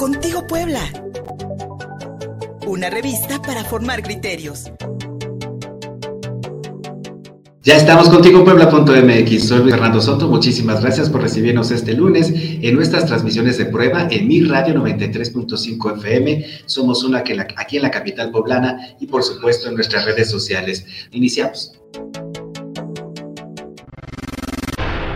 [0.00, 0.80] Contigo Puebla.
[2.66, 4.72] Una revista para formar criterios.
[7.62, 9.46] Ya estamos contigo Puebla.mx.
[9.46, 10.26] Soy Luis Fernando Soto.
[10.26, 15.98] Muchísimas gracias por recibirnos este lunes en nuestras transmisiones de prueba en mi radio 93.5
[15.98, 16.46] FM.
[16.64, 20.86] Somos una que aquí en la capital poblana y por supuesto en nuestras redes sociales.
[21.10, 21.78] Iniciamos.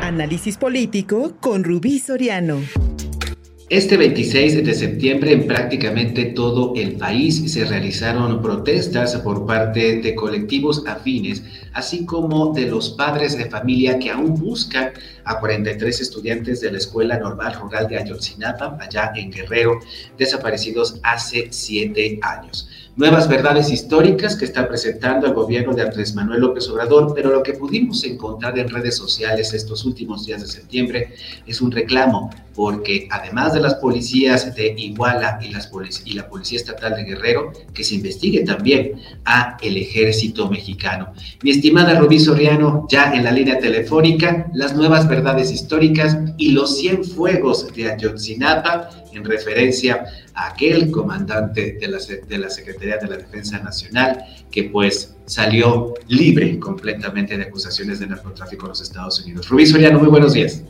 [0.03, 2.59] Análisis político con Rubí Soriano.
[3.71, 10.15] Este 26 de septiembre en prácticamente todo el país se realizaron protestas por parte de
[10.15, 14.93] colectivos afines, así como de los padres de familia que aún buscan
[15.25, 19.81] a 43 estudiantes de la Escuela Normal Rural de Ayotzinapa, allá en Guerrero,
[20.19, 26.41] desaparecidos hace siete años nuevas verdades históricas que está presentando el gobierno de Andrés Manuel
[26.41, 31.15] López Obrador, pero lo que pudimos encontrar en redes sociales estos últimos días de septiembre
[31.45, 35.71] es un reclamo, porque además de las policías de Iguala y, las
[36.05, 38.93] y la Policía Estatal de Guerrero, que se investigue también
[39.25, 41.13] a el ejército mexicano.
[41.43, 46.79] Mi estimada Rubí Soriano, ya en la línea telefónica, las nuevas verdades históricas y los
[46.79, 53.09] 100 fuegos de Ayotzinapa en referencia a aquel comandante de la, de la Secretaría de
[53.09, 59.21] la Defensa Nacional que pues salió libre completamente de acusaciones de narcotráfico en los Estados
[59.25, 59.49] Unidos.
[59.49, 60.63] Rubí Soriano, muy buenos días.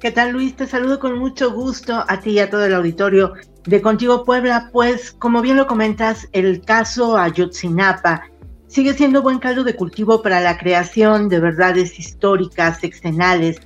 [0.00, 0.56] ¿Qué tal Luis?
[0.56, 3.34] Te saludo con mucho gusto a ti y a todo el auditorio
[3.64, 4.68] de Contigo Puebla.
[4.72, 8.28] Pues como bien lo comentas, el caso Ayotzinapa
[8.66, 13.60] sigue siendo buen caldo de cultivo para la creación de verdades históricas, excenales,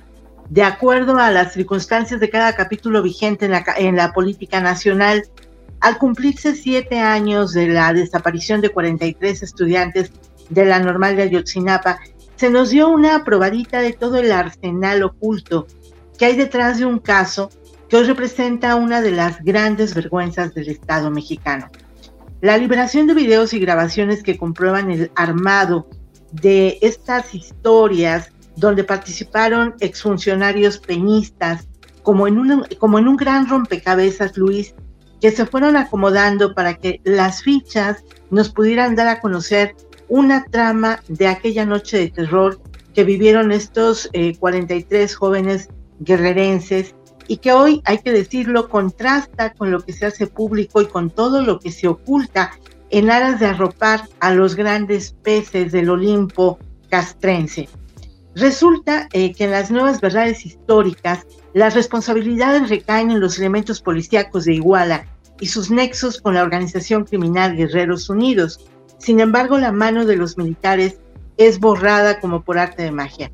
[0.49, 5.23] de acuerdo a las circunstancias de cada capítulo vigente en la, en la política nacional.
[5.79, 10.11] Al cumplirse siete años de la desaparición de 43 estudiantes
[10.49, 11.99] de la normal de Ayotzinapa,
[12.35, 15.67] se nos dio una probadita de todo el arsenal oculto
[16.17, 17.49] que hay detrás de un caso
[17.87, 21.69] que hoy representa una de las grandes vergüenzas del Estado mexicano.
[22.41, 25.89] La liberación de videos y grabaciones que comprueban el armado
[26.31, 31.67] de estas historias donde participaron exfuncionarios peñistas,
[32.03, 34.75] como en, un, como en un gran rompecabezas, Luis,
[35.21, 39.75] que se fueron acomodando para que las fichas nos pudieran dar a conocer
[40.07, 42.59] una trama de aquella noche de terror
[42.93, 44.09] que vivieron estos
[44.39, 45.69] 43 eh, jóvenes
[45.99, 46.95] guerrerenses
[47.27, 51.11] y que hoy, hay que decirlo, contrasta con lo que se hace público y con
[51.11, 52.51] todo lo que se oculta
[52.89, 56.57] en aras de arropar a los grandes peces del Olimpo
[56.89, 57.69] castrense.
[58.35, 64.45] Resulta eh, que en las nuevas verdades históricas, las responsabilidades recaen en los elementos policíacos
[64.45, 65.07] de Iguala
[65.39, 68.67] y sus nexos con la organización criminal Guerreros Unidos.
[68.97, 70.99] Sin embargo, la mano de los militares
[71.37, 73.31] es borrada como por arte de magia.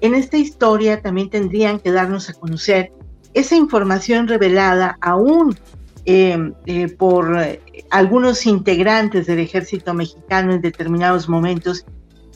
[0.00, 2.92] En esta historia también tendrían que darnos a conocer
[3.34, 5.56] esa información revelada aún
[6.04, 7.60] em, eh, por eh,
[7.90, 11.84] algunos integrantes del ejército mexicano en determinados momentos,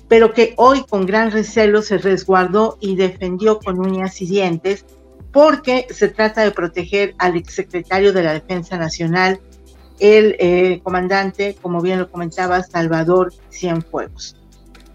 [0.08, 4.84] pero que hoy con gran recelo se resguardó y defendió con uñas y dientes
[5.32, 9.40] porque se trata de proteger al exsecretario de la Defensa Nacional,
[9.98, 14.36] el eh, comandante, como bien lo comentaba, Salvador Cienfuegos.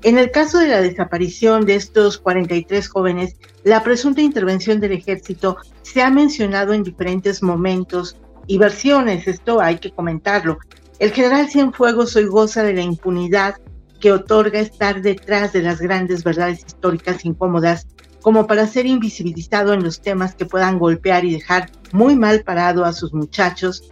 [0.04, 5.58] En el caso de la desaparición de estos 43 jóvenes, la presunta intervención del ejército
[5.82, 10.60] se ha mencionado en diferentes momentos y versiones, esto hay que comentarlo.
[11.00, 13.56] El general Cienfuegos hoy goza de la impunidad
[14.00, 17.88] que otorga estar detrás de las grandes verdades históricas incómodas
[18.26, 22.84] como para ser invisibilizado en los temas que puedan golpear y dejar muy mal parado
[22.84, 23.92] a sus muchachos,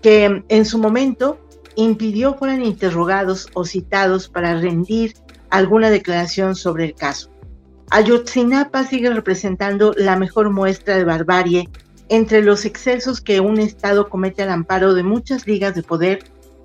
[0.00, 1.40] que en su momento
[1.74, 5.14] impidió fueran interrogados o citados para rendir
[5.50, 7.28] alguna declaración sobre el caso.
[7.90, 11.68] Ayotzinapa sigue representando la mejor muestra de barbarie
[12.08, 16.20] entre los excesos que un Estado comete al amparo de muchas ligas de poder,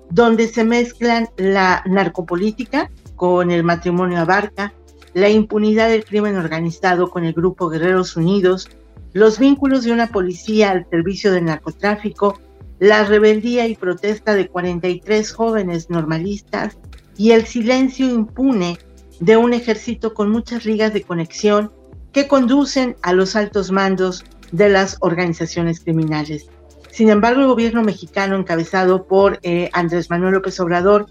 [0.08, 4.72] donde se mezclan la narcopolítica con el matrimonio abarca,
[5.18, 8.68] la impunidad del crimen organizado con el grupo Guerreros Unidos,
[9.12, 12.40] los vínculos de una policía al servicio del narcotráfico,
[12.78, 16.78] la rebeldía y protesta de 43 jóvenes normalistas,
[17.16, 18.78] y el silencio impune
[19.18, 21.72] de un ejército con muchas ligas de conexión
[22.12, 26.46] que conducen a los altos mandos de las organizaciones criminales.
[26.92, 31.06] Sin embargo, el gobierno mexicano, encabezado por eh, Andrés Manuel López Obrador,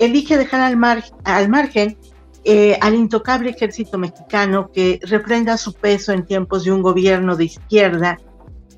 [0.00, 1.96] elige dejar al, al margen
[2.44, 7.44] eh, al intocable ejército mexicano que refrenda su peso en tiempos de un gobierno de
[7.44, 8.18] izquierda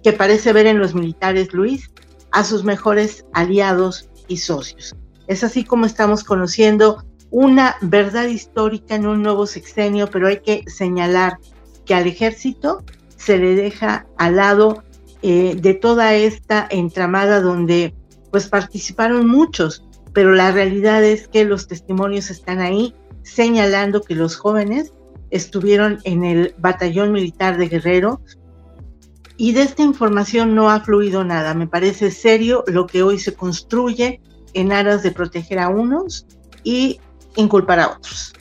[0.04, 1.90] que parece ver en los militares, Luis,
[2.30, 4.94] a sus mejores aliados y socios.
[5.26, 10.62] Es así como estamos conociendo una verdad histórica en un nuevo sexenio, pero hay que
[10.68, 11.38] señalar
[11.84, 12.84] que al ejército
[13.16, 14.84] se le deja al lado
[15.22, 17.94] eh, de toda esta entramada donde
[18.30, 22.94] pues participaron muchos, pero la realidad es que los testimonios están ahí
[23.26, 24.92] señalando que los jóvenes
[25.30, 28.20] estuvieron en el batallón militar de Guerrero
[29.36, 31.52] y de esta información no ha fluido nada.
[31.52, 34.20] Me parece serio lo que hoy se construye
[34.54, 36.26] en aras de proteger a unos
[36.62, 37.00] y
[37.34, 38.32] inculpar a otros.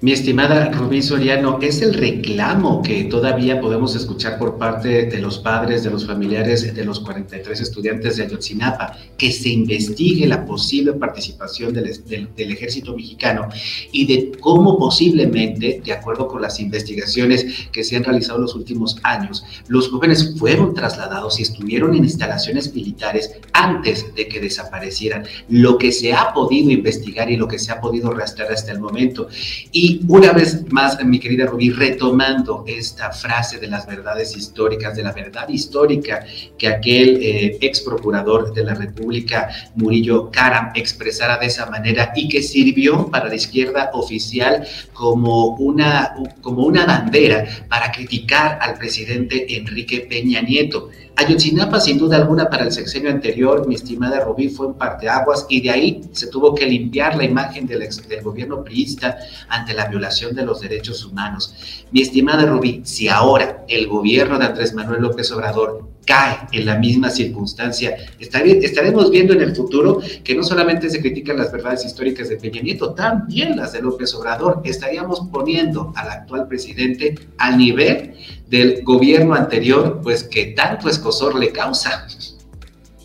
[0.00, 5.38] Mi estimada Rubí Soriano, es el reclamo que todavía podemos escuchar por parte de los
[5.38, 10.92] padres, de los familiares de los 43 estudiantes de Ayotzinapa, que se investigue la posible
[10.92, 13.48] participación del, del, ejército mexicano
[13.90, 18.54] y de cómo posiblemente, de acuerdo con las investigaciones que se han realizado en los
[18.54, 25.24] últimos años, los jóvenes fueron trasladados y estuvieron en instalaciones militares antes de que desaparecieran.
[25.48, 28.78] Lo que se ha podido investigar y lo que se ha podido rastrear hasta el
[28.78, 29.26] momento.
[29.72, 34.94] Y y una vez más, mi querida Rubí, retomando esta frase de las verdades históricas,
[34.94, 36.26] de la verdad histórica
[36.58, 42.28] que aquel eh, ex procurador de la República, Murillo Karam, expresara de esa manera y
[42.28, 49.56] que sirvió para la izquierda oficial como una, como una bandera para criticar al presidente
[49.56, 50.90] Enrique Peña Nieto.
[51.20, 55.60] Ayotzinapa, sin duda alguna, para el sexenio anterior, mi estimada Rubí, fue un parteaguas y
[55.60, 59.18] de ahí se tuvo que limpiar la imagen del, del gobierno priista
[59.48, 61.52] ante la violación de los derechos humanos.
[61.90, 66.78] Mi estimada Rubí, si ahora el gobierno de Andrés Manuel López Obrador cae en la
[66.78, 72.30] misma circunstancia, estaremos viendo en el futuro que no solamente se critican las verdades históricas
[72.30, 74.62] de Peña Nieto, también las de López Obrador.
[74.64, 78.14] Estaríamos poniendo al actual presidente al nivel
[78.48, 82.06] del gobierno anterior, pues que tanto escosor le causa.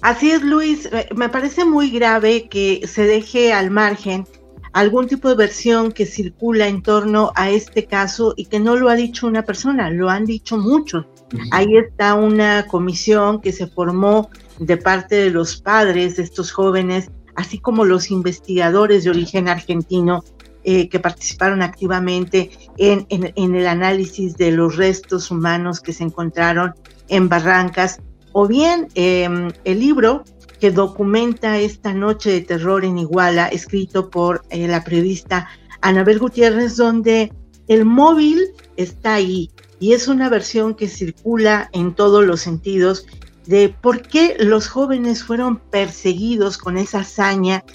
[0.01, 0.89] Así es, Luis.
[1.13, 4.25] Me parece muy grave que se deje al margen
[4.71, 8.89] algún tipo de versión que circula en torno a este caso y que no lo
[8.89, 11.06] ha dicho una persona, lo han dicho muchos.
[11.51, 17.09] Ahí está una comisión que se formó de parte de los padres de estos jóvenes,
[17.35, 20.24] así como los investigadores de origen argentino
[20.63, 26.74] eh, que participaron activamente en, el análisis de los restos humanos que se encontraron
[27.09, 28.00] en Barrancas,
[28.31, 30.24] o bien em, el libro
[30.62, 35.50] que documenta esta noche de terror en Iguala, escrito por eh, la periodista
[35.81, 37.33] Anabel Gutiérrez, donde
[37.68, 38.39] el móvil
[38.77, 39.51] está ahí,
[39.83, 43.06] y es una versión que circula en todos los sentidos
[43.45, 47.65] de por qué los jóvenes fueron perseguidos con esa hazaña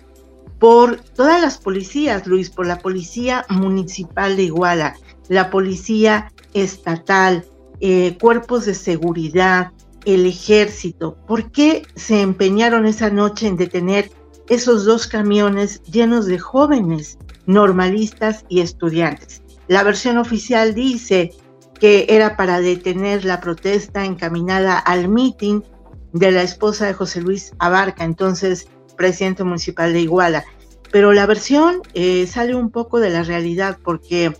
[0.58, 4.96] por todas las policías, Luis, por la policía municipal de Iguala,
[5.28, 7.44] la policía estatal,
[7.80, 9.72] eh, cuerpos de seguridad,
[10.06, 11.14] el ejército.
[11.26, 14.10] ¿Por qué se empeñaron esa noche en detener
[14.48, 19.42] esos dos camiones llenos de jóvenes normalistas y estudiantes?
[19.66, 21.34] La versión oficial dice
[21.80, 25.64] que era para detener la protesta encaminada al mitin
[26.12, 30.44] de la esposa de José Luis Abarca, entonces presidente municipal de Iguala.
[30.90, 34.34] Pero la versión eh, sale un poco de la realidad porque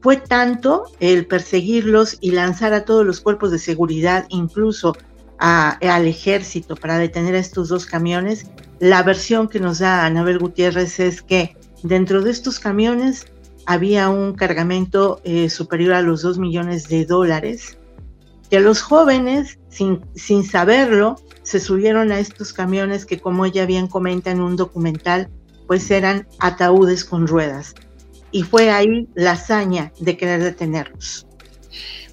[0.00, 4.96] fue tanto el perseguirlos y lanzar a todos los cuerpos de seguridad, incluso
[5.38, 8.46] al ejército, para detener a estos dos camiones.
[8.80, 13.26] La versión que nos da Anabel Gutiérrez es que dentro de estos camiones
[13.68, 17.76] había un cargamento eh, superior a los 2 millones de dólares,
[18.48, 23.86] que los jóvenes, sin, sin saberlo, se subieron a estos camiones que, como ella bien
[23.86, 25.28] comenta en un documental,
[25.66, 27.74] pues eran ataúdes con ruedas.
[28.30, 31.26] Y fue ahí la hazaña de querer detenerlos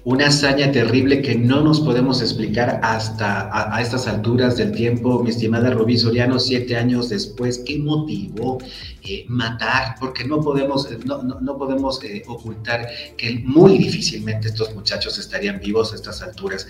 [0.06, 5.30] una hazaña terrible que no nos podemos explicar hasta a, estas alturas del tiempo, mi
[5.30, 8.58] estimada Rubí Soriano, siete años después, ¿qué motivó
[9.02, 9.96] eh, matar?
[9.98, 12.86] Porque no podemos, eh, no, no, podemos eh, ocultar
[13.16, 16.68] que muy difícilmente estos muchachos estarían vivos a estas alturas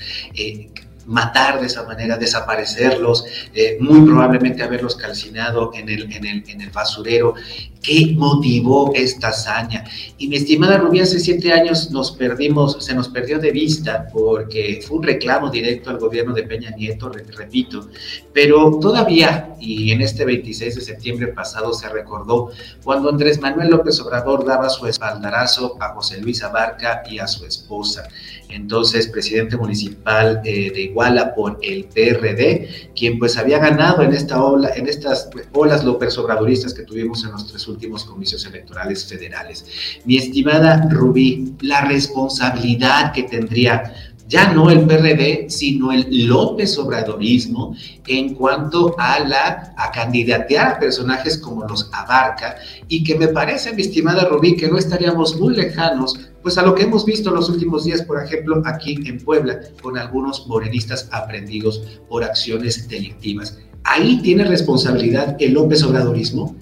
[1.06, 6.60] matar de esa manera, desaparecerlos, eh, muy probablemente haberlos calcinado en el, en el, en
[6.60, 7.34] el basurero.
[7.82, 9.84] ¿Qué motivó esta hazaña?
[10.18, 14.80] Y mi estimada Rubí, hace siete años nos perdimos, se nos perdió de vista porque
[14.84, 17.88] fue un reclamo directo al gobierno de Peña Nieto, repito,
[18.32, 22.50] pero todavía, y en este 26 de septiembre pasado se recordó
[22.82, 27.46] cuando Andrés Manuel López Obrador daba su espaldarazo a José Luis Abarca y a su
[27.46, 28.08] esposa,
[28.49, 34.43] entonces presidente municipal eh, de Iguala por el PRD, quien pues había ganado en esta
[34.43, 39.67] ola, en estas olas López Obradoristas que tuvimos en los tres últimos comicios electorales federales.
[40.05, 47.76] Mi estimada Rubí, la responsabilidad que tendría ya no el PRD, sino el López Obradorismo
[48.06, 52.56] en cuanto a la a candidatear personajes como los Abarca
[52.88, 56.75] y que me parece, mi estimada Rubí, que no estaríamos muy lejanos pues a lo
[56.75, 61.09] que hemos visto en los últimos días, por ejemplo, aquí en Puebla, con algunos morenistas
[61.11, 63.59] aprendidos por acciones delictivas.
[63.83, 66.54] ¿Ahí tiene responsabilidad el López Obradorismo?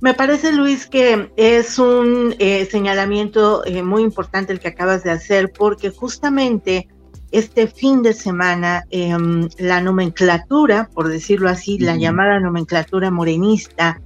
[0.00, 5.10] Me parece, Luis, que es un eh, señalamiento eh, muy importante el que acabas de
[5.10, 6.88] hacer, porque justamente
[7.32, 14.00] este fin de semana em, la nomenclatura, por decirlo así, la llamada nomenclatura morenista,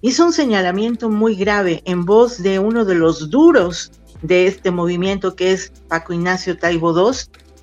[0.00, 3.90] hizo un señalamiento muy grave en voz de uno de los duros
[4.22, 7.18] de este movimiento, que es Paco Ignacio Taibo II,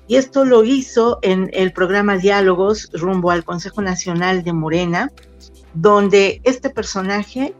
[0.06, 5.10] y esto lo hizo en el programa Diálogos rumbo al Consejo Nacional de Morena,
[5.74, 7.54] donde este personaje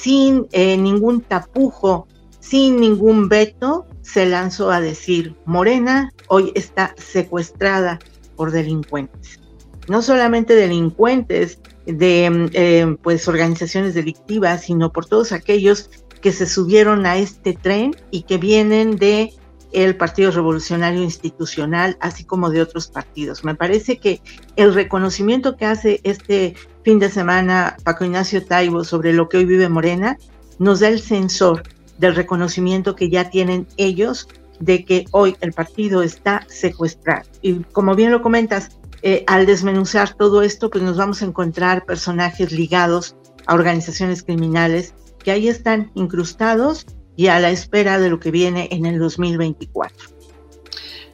[0.00, 2.06] sin eh, ningún tapujo,
[2.40, 7.98] sin ningún veto, se lanzó a decir, Morena hoy está secuestrada
[8.36, 9.40] por delincuentes.
[9.88, 16.46] No solamente delincuentes de mm, eh, pues organizaciones delictivas, sino por todos aquellos que se
[16.46, 19.32] subieron a este tren y que vienen de
[19.72, 23.44] el Partido Revolucionario Institucional, así como de otros partidos.
[23.44, 24.20] Me parece que
[24.56, 29.44] el reconocimiento que hace este fin de semana Paco Ignacio Taibo sobre lo que hoy
[29.44, 30.18] vive Morena
[30.58, 31.62] nos da el sensor
[31.98, 34.28] del reconocimiento que ya tienen ellos
[34.60, 37.28] de que hoy el partido está secuestrado.
[37.40, 41.84] Y como bien lo comentas, eh, al desmenuzar todo esto, pues nos vamos a encontrar
[41.84, 48.20] personajes ligados a organizaciones criminales que ahí están incrustados y a la espera de lo
[48.20, 50.12] que viene en el 2024.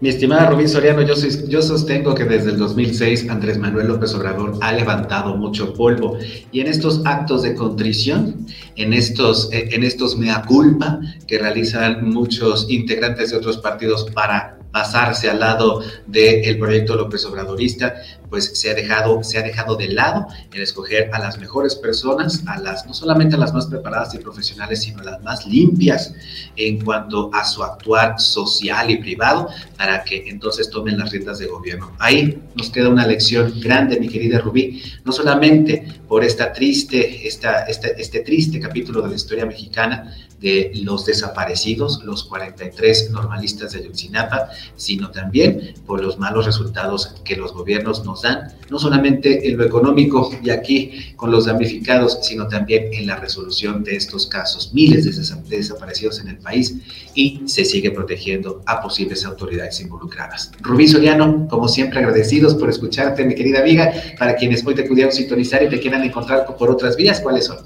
[0.00, 1.14] Mi estimada Rubín Soriano, yo,
[1.48, 6.16] yo sostengo que desde el 2006 Andrés Manuel López Obrador ha levantado mucho polvo
[6.52, 12.08] y en estos actos de contrición, en estos, eh, en estos mea culpa que realizan
[12.08, 17.96] muchos integrantes de otros partidos para pasarse al lado del proyecto López Obradorista,
[18.28, 22.42] pues se ha dejado, se ha dejado de lado el escoger a las mejores personas,
[22.46, 26.12] a las, no solamente a las más preparadas y profesionales, sino a las más limpias
[26.56, 31.46] en cuanto a su actuar social y privado, para que entonces tomen las riendas de
[31.46, 31.92] gobierno.
[31.98, 37.64] Ahí nos queda una lección grande, mi querida Rubí, no solamente por esta triste, esta,
[37.64, 43.80] este, este triste capítulo de la historia mexicana, de los desaparecidos, los 43 normalistas de
[43.80, 49.56] Ayotzinapa, sino también por los malos resultados que los gobiernos nos dan, no solamente en
[49.56, 54.72] lo económico y aquí con los damnificados, sino también en la resolución de estos casos,
[54.72, 56.76] miles de, desaparecidos en el país
[57.14, 60.52] y se sigue protegiendo a posibles autoridades involucradas.
[60.60, 65.12] Rubí Soriano, como siempre agradecidos por escucharte, mi querida amiga, para quienes hoy te pudieron
[65.12, 67.58] sintonizar y te quieran encontrar por otras vías, ¿cuáles son?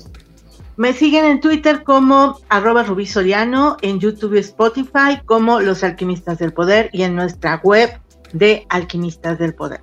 [0.77, 6.39] Me siguen en Twitter como arroba Rubí Soriano, en YouTube y Spotify como Los Alquimistas
[6.39, 7.91] del Poder y en nuestra web
[8.33, 9.81] de Alquimistas del Poder.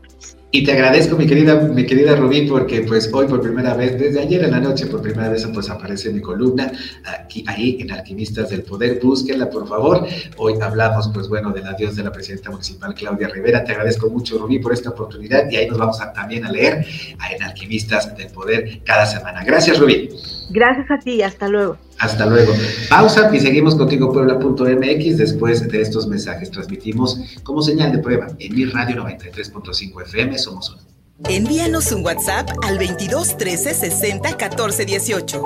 [0.52, 4.20] Y te agradezco, mi querida, mi querida Rubí, porque pues hoy por primera vez, desde
[4.20, 6.72] ayer en la noche, por primera vez pues aparece mi columna
[7.06, 9.00] aquí, ahí en Alquimistas del Poder.
[9.00, 10.08] Búsquenla, por favor.
[10.38, 13.64] Hoy hablamos, pues bueno, del adiós de la presidenta municipal Claudia Rivera.
[13.64, 16.84] Te agradezco mucho, Rubí, por esta oportunidad y ahí nos vamos a, también a leer
[17.32, 19.44] en Alquimistas del Poder cada semana.
[19.44, 20.10] Gracias, Rubí.
[20.50, 21.78] Gracias a ti, hasta luego.
[22.00, 22.54] Hasta luego.
[22.90, 26.50] Pausa y seguimos contigo puebla.mx después de estos mensajes.
[26.50, 30.38] Transmitimos como señal de prueba en mi radio 93.5 FM.
[30.38, 30.82] Somos uno.
[31.28, 35.44] Envíanos un WhatsApp al 22 13 60 14 18.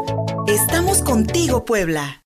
[0.47, 2.21] Estamos contigo, Puebla.